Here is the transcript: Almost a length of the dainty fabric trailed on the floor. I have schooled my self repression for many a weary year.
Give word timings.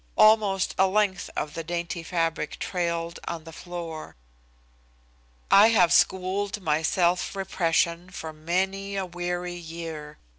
Almost 0.17 0.73
a 0.79 0.87
length 0.87 1.29
of 1.35 1.53
the 1.53 1.63
dainty 1.63 2.01
fabric 2.01 2.57
trailed 2.57 3.19
on 3.27 3.43
the 3.43 3.51
floor. 3.53 4.15
I 5.51 5.67
have 5.67 5.93
schooled 5.93 6.59
my 6.59 6.81
self 6.81 7.35
repression 7.35 8.09
for 8.09 8.33
many 8.33 8.95
a 8.95 9.05
weary 9.05 9.53
year. 9.53 10.17